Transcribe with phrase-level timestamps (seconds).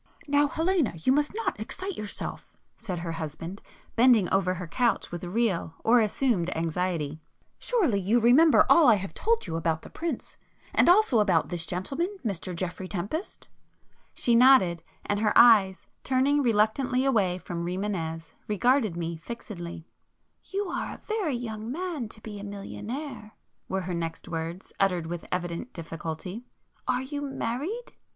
[0.27, 3.61] "Now Helena, you must not excite yourself"—said her husband,
[3.95, 7.21] bending over her couch with real or assumed anxiety;
[7.59, 10.37] "Surely you remember all I have told you about the prince?
[10.73, 13.47] And also about this gentleman, Mr Geoffrey Tempest?"
[14.15, 19.87] She nodded, and her eyes, turning reluctantly away from Rimânez, regarded me fixedly.
[20.45, 25.27] "You are a very young man to be a millionaire,"—were her next words, uttered with
[25.31, 27.91] evident difficulty—"Are you married?"